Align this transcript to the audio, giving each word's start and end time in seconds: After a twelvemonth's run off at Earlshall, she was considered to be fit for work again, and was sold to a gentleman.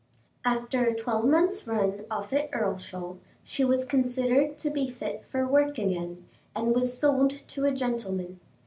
After 0.43 0.83
a 0.85 0.95
twelvemonth's 0.95 1.67
run 1.67 2.05
off 2.09 2.33
at 2.33 2.49
Earlshall, 2.53 3.19
she 3.43 3.63
was 3.63 3.85
considered 3.85 4.57
to 4.57 4.71
be 4.71 4.89
fit 4.89 5.23
for 5.29 5.45
work 5.45 5.77
again, 5.77 6.25
and 6.55 6.73
was 6.73 6.97
sold 6.97 7.29
to 7.29 7.65
a 7.65 7.71
gentleman. 7.71 8.39